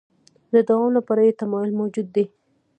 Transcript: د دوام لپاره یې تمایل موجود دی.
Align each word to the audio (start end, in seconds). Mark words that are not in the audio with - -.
د 0.53 0.55
دوام 0.67 0.89
لپاره 0.97 1.21
یې 1.27 1.37
تمایل 1.41 1.71
موجود 1.79 2.07
دی. 2.15 2.25